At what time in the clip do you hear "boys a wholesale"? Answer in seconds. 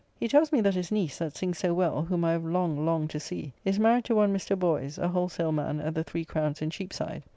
4.57-5.51